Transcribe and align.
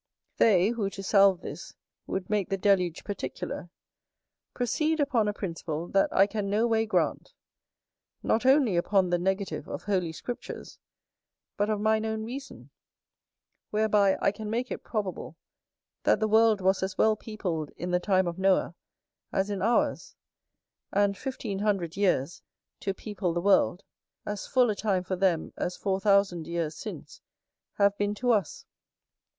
They 0.37 0.69
who, 0.69 0.89
to 0.89 1.03
salve 1.03 1.41
this, 1.41 1.75
would 2.07 2.27
make 2.27 2.49
the 2.49 2.57
deluge 2.57 3.03
particular, 3.03 3.69
proceed 4.55 4.99
upon 4.99 5.27
a 5.27 5.31
principle 5.31 5.87
that 5.89 6.11
I 6.11 6.25
can 6.25 6.49
no 6.49 6.65
way 6.65 6.87
grant; 6.87 7.35
not 8.23 8.43
only 8.43 8.75
upon 8.75 9.11
the 9.11 9.19
negative 9.19 9.67
of 9.67 9.83
Holy 9.83 10.11
Scriptures, 10.11 10.79
but 11.55 11.69
of 11.69 11.79
mine 11.79 12.03
own 12.03 12.23
reason, 12.23 12.71
whereby 13.69 14.17
I 14.19 14.31
can 14.31 14.49
make 14.49 14.71
it 14.71 14.79
probable 14.83 15.37
that 16.01 16.19
the 16.19 16.27
world 16.27 16.61
was 16.61 16.81
as 16.81 16.97
well 16.97 17.15
peopled 17.15 17.69
in 17.77 17.91
the 17.91 17.99
time 17.99 18.25
of 18.25 18.39
Noah 18.39 18.73
as 19.31 19.51
in 19.51 19.61
ours; 19.61 20.15
and 20.91 21.15
fifteen 21.15 21.59
hundred 21.59 21.95
years, 21.95 22.41
to 22.79 22.95
people 22.95 23.33
the 23.35 23.39
world, 23.41 23.83
as 24.25 24.47
full 24.47 24.71
a 24.71 24.75
time 24.75 25.03
for 25.03 25.15
them 25.15 25.53
as 25.57 25.77
four 25.77 25.99
thousand 25.99 26.47
years 26.47 26.75
since 26.75 27.21
have 27.73 27.95
been 27.99 28.15
to 28.15 28.31
us. 28.31 28.65